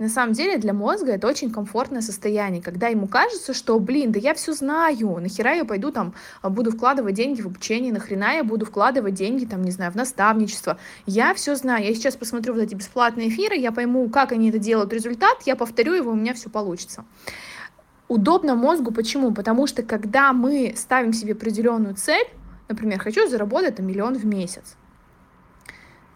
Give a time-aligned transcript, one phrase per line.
[0.00, 4.18] На самом деле для мозга это очень комфортное состояние, когда ему кажется, что, блин, да
[4.18, 8.42] я все знаю, нахера я пойду там, а, буду вкладывать деньги в обучение, нахрена я
[8.42, 10.78] буду вкладывать деньги там, не знаю, в наставничество.
[11.04, 14.58] Я все знаю, я сейчас посмотрю вот эти бесплатные эфиры, я пойму, как они это
[14.58, 17.04] делают, результат, я повторю его, у меня все получится.
[18.08, 19.34] Удобно мозгу, почему?
[19.34, 22.26] Потому что когда мы ставим себе определенную цель,
[22.70, 24.76] например, хочу заработать там, миллион в месяц,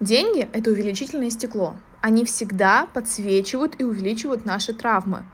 [0.01, 5.25] деньги— это увеличительное стекло они всегда подсвечивают и увеличивают наши травмы.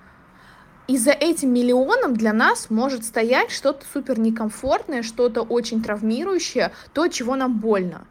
[0.87, 7.09] И за этим миллионом для нас может стоять что-то супер некомфортное, что-то очень травмирующее, то,
[7.09, 8.07] чего нам больно.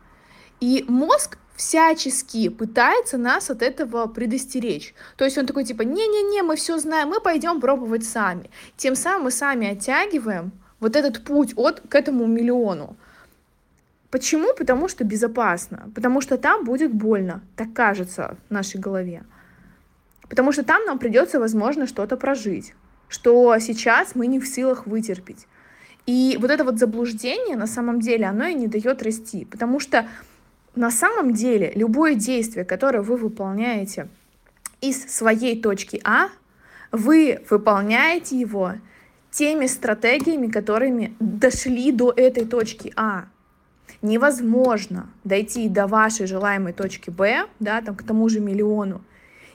[0.59, 4.93] И мозг всячески пытается нас от этого предостеречь.
[5.15, 8.49] То есть он такой типа, не-не-не, мы все знаем, мы пойдем пробовать сами.
[8.75, 12.97] Тем самым мы сами оттягиваем вот этот путь от, к этому миллиону.
[14.11, 14.53] Почему?
[14.55, 15.89] Потому что безопасно.
[15.93, 17.41] Потому что там будет больно.
[17.55, 19.23] Так кажется в нашей голове.
[20.27, 22.73] Потому что там нам придется, возможно, что-то прожить,
[23.07, 25.47] что сейчас мы не в силах вытерпеть.
[26.05, 29.45] И вот это вот заблуждение, на самом деле, оно и не дает расти.
[29.45, 30.07] Потому что
[30.75, 34.07] на самом деле любое действие, которое вы выполняете
[34.81, 36.29] из своей точки А,
[36.91, 38.73] вы выполняете его
[39.31, 43.25] теми стратегиями, которыми дошли до этой точки А
[44.01, 49.01] невозможно дойти до вашей желаемой точки Б, да, там, к тому же миллиону,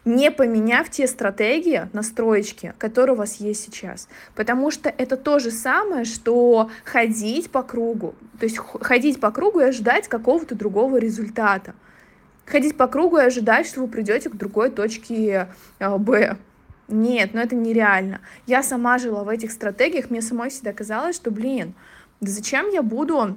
[0.04, 4.08] не поменяв те стратегии, настроечки, которые у вас есть сейчас.
[4.34, 8.14] Потому что это то же самое, что ходить по кругу.
[8.38, 11.74] То есть ходить по кругу и ожидать какого-то другого результата.
[12.44, 16.36] Ходить по кругу и ожидать, что вы придете к другой точке э, Б.
[16.88, 18.20] Нет, ну это нереально.
[18.46, 21.72] Я сама жила в этих стратегиях, мне самой всегда казалось, что, блин,
[22.20, 23.36] да зачем я буду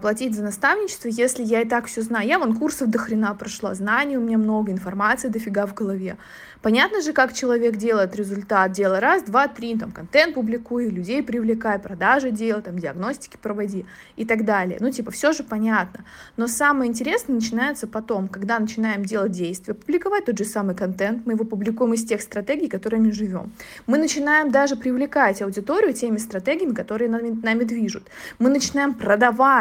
[0.00, 2.26] платить за наставничество, если я и так все знаю.
[2.26, 6.16] Я вон курсов до хрена прошла, знаний у меня много, информации дофига в голове.
[6.60, 8.72] Понятно же, как человек делает результат.
[8.72, 14.24] Делай раз, два, три, там, контент публикуй, людей привлекай, продажи делай, там, диагностики проводи и
[14.24, 14.78] так далее.
[14.80, 16.04] Ну, типа, все же понятно.
[16.36, 21.34] Но самое интересное начинается потом, когда начинаем делать действия, публиковать тот же самый контент, мы
[21.34, 23.52] его публикуем из тех стратегий, которыми живем.
[23.86, 28.04] Мы начинаем даже привлекать аудиторию теми стратегиями, которые нами, нами движут.
[28.40, 29.57] Мы начинаем продавать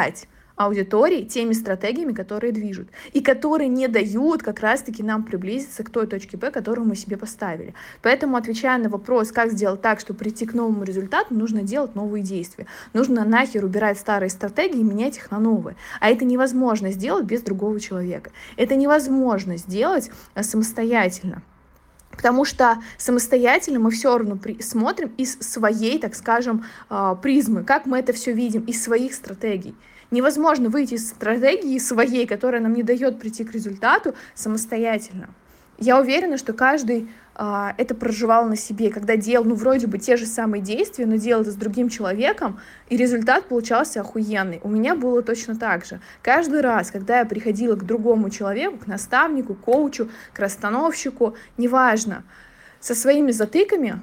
[0.57, 6.07] аудитории теми стратегиями, которые движут и которые не дают как раз-таки нам приблизиться к той
[6.07, 7.73] точке Б, которую мы себе поставили.
[8.01, 12.23] Поэтому, отвечая на вопрос, как сделать так, чтобы прийти к новому результату, нужно делать новые
[12.23, 12.65] действия.
[12.93, 15.75] Нужно нахер убирать старые стратегии и менять их на новые.
[16.01, 18.31] А это невозможно сделать без другого человека.
[18.57, 21.43] Это невозможно сделать э, самостоятельно.
[22.11, 27.85] Потому что самостоятельно мы все равно при, смотрим из своей, так скажем, э, призмы, как
[27.85, 29.75] мы это все видим, из своих стратегий.
[30.09, 35.29] Невозможно выйти из стратегии своей, которая нам не дает прийти к результату самостоятельно.
[35.79, 40.17] Я уверена, что каждый а, это проживал на себе, когда делал, ну, вроде бы те
[40.17, 42.59] же самые действия, но делал это с другим человеком,
[42.89, 44.59] и результат получался охуенный.
[44.63, 45.99] У меня было точно так же.
[46.23, 52.23] Каждый раз, когда я приходила к другому человеку, к наставнику, коучу, к расстановщику, неважно,
[52.79, 54.01] со своими затыками,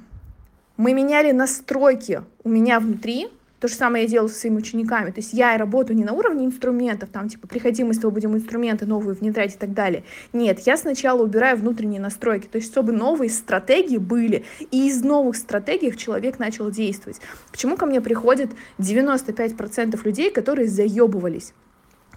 [0.77, 3.29] мы меняли настройки у меня внутри,
[3.61, 5.11] то же самое я делаю со своими учениками.
[5.11, 8.37] То есть я работаю не на уровне инструментов, там, типа, приходи, мы с тобой будем
[8.37, 10.05] инструменты новые внедрять и так далее.
[10.33, 15.37] Нет, я сначала убираю внутренние настройки, то есть чтобы новые стратегии были, и из новых
[15.37, 17.21] стратегий человек начал действовать.
[17.51, 21.53] Почему ко мне приходит 95% людей, которые заебывались?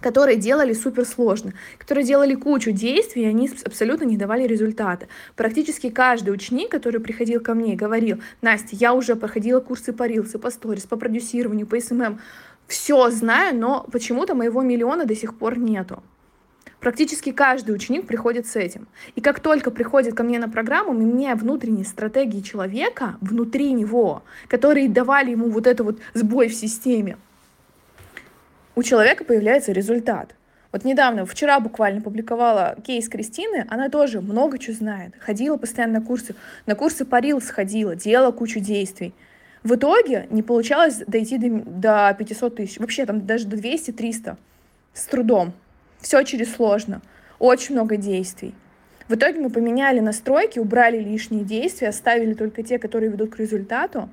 [0.00, 5.08] Которые делали суперсложно, которые делали кучу действий, и они абсолютно не давали результата.
[5.36, 10.38] Практически каждый ученик, который приходил ко мне говорил, Настя, я уже проходила курсы по рилсу,
[10.38, 12.20] по сторис, по продюсированию, по SMM,
[12.66, 16.02] все знаю, но почему-то моего миллиона до сих пор нету.
[16.80, 18.86] Практически каждый ученик приходит с этим.
[19.16, 24.88] И как только приходит ко мне на программу, мне внутренние стратегии человека, внутри него, которые
[24.88, 27.18] давали ему вот это вот сбой в системе,
[28.78, 30.36] у человека появляется результат.
[30.70, 36.06] Вот недавно, вчера буквально публиковала кейс Кристины, она тоже много чего знает, ходила постоянно на
[36.06, 39.14] курсы, на курсы парил сходила, делала кучу действий.
[39.64, 44.36] В итоге не получалось дойти до, до 500 тысяч, вообще там даже до 200-300
[44.94, 45.54] с трудом.
[46.00, 47.02] Все через сложно,
[47.40, 48.54] очень много действий.
[49.08, 54.08] В итоге мы поменяли настройки, убрали лишние действия, оставили только те, которые ведут к результату,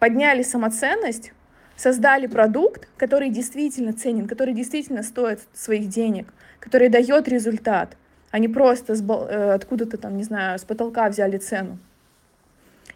[0.00, 1.32] подняли самоценность,
[1.78, 7.96] создали продукт, который действительно ценен, который действительно стоит своих денег, который дает результат,
[8.30, 11.78] а не просто э, откуда-то там, не знаю, с потолка взяли цену.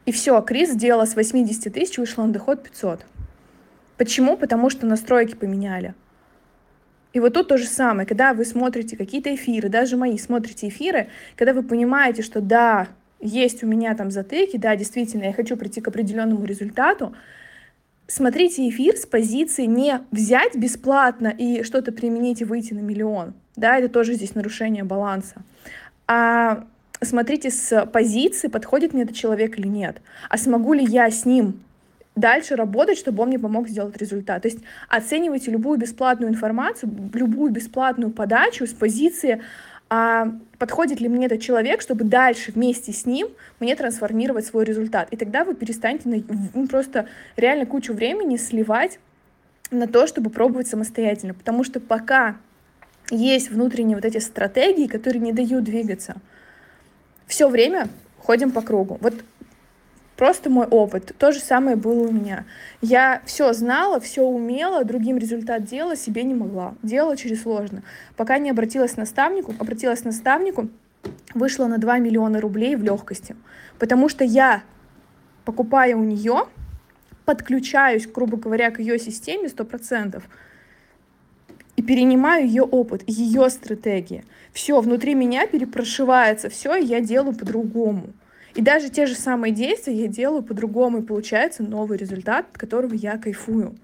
[0.05, 3.07] И все, Крис сделала с 80 тысяч, вышла на доход 500.
[3.97, 4.37] Почему?
[4.37, 5.95] Потому что настройки поменяли.
[7.13, 11.09] И вот тут то же самое, когда вы смотрите какие-то эфиры, даже мои, смотрите эфиры,
[11.37, 12.89] когда вы понимаете, что да,
[13.21, 17.15] есть у меня там затыки, да, действительно, я хочу прийти к определенному результату,
[18.07, 23.79] смотрите эфир с позиции не взять бесплатно и что-то применить и выйти на миллион, да,
[23.79, 25.43] это тоже здесь нарушение баланса,
[26.07, 26.65] а
[27.01, 31.61] смотрите с позиции, подходит мне этот человек или нет, а смогу ли я с ним
[32.15, 34.43] дальше работать, чтобы он мне помог сделать результат.
[34.43, 39.41] То есть оценивайте любую бесплатную информацию, любую бесплатную подачу с позиции
[39.95, 43.29] а подходит ли мне этот человек, чтобы дальше вместе с ним
[43.61, 45.09] мне трансформировать свой результат.
[45.11, 46.25] И тогда вы перестанете
[46.55, 48.99] ну, просто реально кучу времени сливать
[49.71, 51.35] на то, чтобы пробовать самостоятельно.
[51.35, 52.37] Потому что пока
[53.11, 56.17] есть внутренние вот эти стратегии, которые не дают двигаться,
[57.27, 58.97] все время ходим по кругу.
[59.03, 59.13] Вот
[60.23, 61.17] Просто мой опыт.
[61.19, 62.45] То же самое было у меня.
[62.81, 66.77] Я все знала, все умела, другим результат делала, себе не могла.
[66.85, 67.83] Делала через сложно.
[68.17, 70.69] Пока не обратилась к наставнику, обратилась к наставнику,
[71.35, 73.35] вышла на 2 миллиона рублей в легкости.
[73.81, 74.63] Потому что я,
[75.45, 76.47] покупая у нее,
[77.25, 80.23] подключаюсь, грубо говоря, к ее системе 100%,
[81.75, 84.25] и перенимаю ее опыт, ее стратегии.
[84.53, 88.05] Все внутри меня перепрошивается, все, и я делаю по-другому.
[88.55, 92.95] И даже те же самые действия я делаю по-другому, и получается новый результат, от которого
[92.95, 93.75] я кайфую.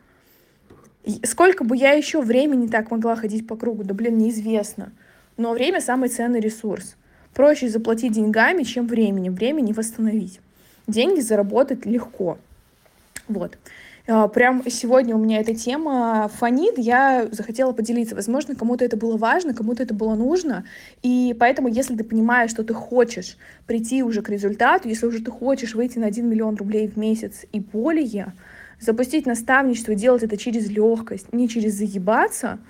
[1.05, 4.93] И сколько бы я еще времени так могла ходить по кругу, да блин, неизвестно.
[5.39, 6.97] Но время самый ценный ресурс.
[7.33, 9.35] Проще заплатить деньгами, чем временем.
[9.35, 10.41] Время не восстановить.
[10.87, 12.39] Деньги заработать легко.
[13.29, 13.57] Вот.
[14.11, 18.15] А, прям сегодня у меня эта тема фонит, я захотела поделиться.
[18.15, 20.65] Возможно, кому-то это было важно, кому-то это было нужно.
[21.03, 25.31] И поэтому, если ты понимаешь, что ты хочешь прийти уже к результату, если уже ты
[25.31, 28.33] хочешь выйти на 1 миллион рублей в месяц и более,
[28.81, 32.61] запустить наставничество, делать это через легкость, не через заебаться,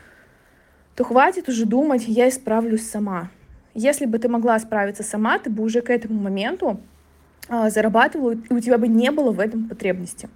[0.97, 3.31] то хватит уже думать, я исправлюсь сама.
[3.75, 6.81] Если бы ты могла справиться сама, ты бы уже к этому моменту
[7.49, 10.29] а, зарабатывала, и у тебя бы не было в этом потребности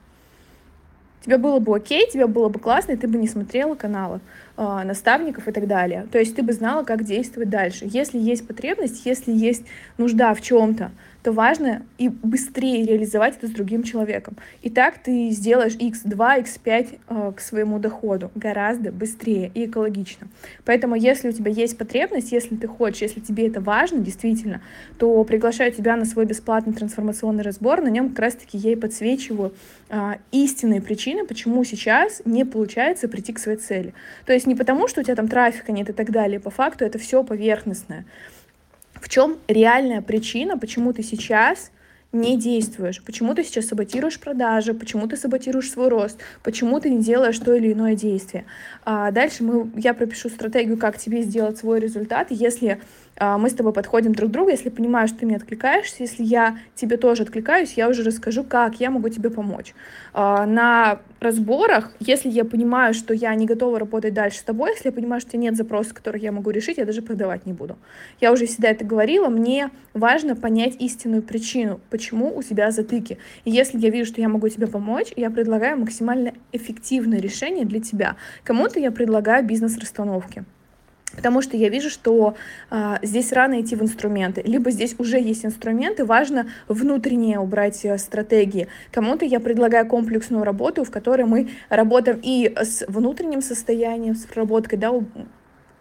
[1.24, 4.20] тебе было бы окей, тебе было бы классно, и ты бы не смотрела каналы
[4.56, 6.06] наставников и так далее.
[6.12, 7.86] То есть ты бы знала, как действовать дальше.
[7.88, 9.64] Если есть потребность, если есть
[9.98, 10.90] нужда в чем-то,
[11.22, 14.36] то важно и быстрее реализовать это с другим человеком.
[14.60, 20.28] И так ты сделаешь x2, x5 э, к своему доходу гораздо быстрее и экологично.
[20.64, 24.60] Поэтому если у тебя есть потребность, если ты хочешь, если тебе это важно действительно,
[24.98, 27.82] то приглашаю тебя на свой бесплатный трансформационный разбор.
[27.82, 29.54] На нем как раз-таки я и подсвечиваю
[29.90, 33.94] э, истинные причины, почему сейчас не получается прийти к своей цели.
[34.26, 36.40] То есть не потому, что у тебя там трафика нет и так далее.
[36.40, 38.04] По факту это все поверхностное.
[38.94, 41.70] В чем реальная причина, почему ты сейчас
[42.12, 47.02] не действуешь, почему ты сейчас саботируешь продажи, почему ты саботируешь свой рост, почему ты не
[47.02, 48.44] делаешь то или иное действие.
[48.84, 52.28] А дальше мы, я пропишу стратегию, как тебе сделать свой результат.
[52.30, 52.80] Если
[53.20, 56.58] мы с тобой подходим друг к другу, если понимаю, что ты мне откликаешься, если я
[56.74, 59.74] тебе тоже откликаюсь, я уже расскажу, как я могу тебе помочь.
[60.14, 64.88] А, на разборах, если я понимаю, что я не готова работать дальше с тобой, если
[64.88, 67.76] я понимаю, что нет запросов, которые я могу решить, я даже продавать не буду.
[68.20, 73.18] Я уже всегда это говорила, мне важно понять истинную причину, почему у тебя затыки.
[73.44, 77.80] И если я вижу, что я могу тебе помочь, я предлагаю максимально эффективное решение для
[77.80, 78.16] тебя.
[78.42, 80.44] Кому-то я предлагаю бизнес-расстановки.
[81.14, 82.36] Потому что я вижу, что
[82.70, 84.42] а, здесь рано идти в инструменты.
[84.42, 88.68] Либо здесь уже есть инструменты, важно внутреннее убрать э, стратегии.
[88.90, 94.78] Кому-то я предлагаю комплексную работу, в которой мы работаем и с внутренним состоянием, с проработкой,
[94.78, 94.92] да,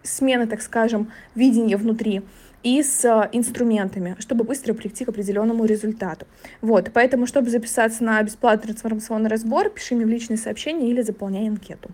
[0.04, 2.22] смены, так скажем, видения внутри
[2.64, 6.28] и с э, инструментами, чтобы быстро прийти к определенному результату.
[6.62, 11.48] Вот, поэтому, чтобы записаться на бесплатный трансформационный разбор, пиши мне в личные сообщения или заполняй
[11.48, 11.90] анкету.